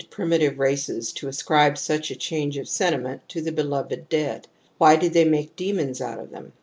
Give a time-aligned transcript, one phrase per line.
[0.09, 4.47] primitive races to ascribe such a change of senti ''•ment to the beloved dead?
[4.79, 6.53] Why did they make demons out of them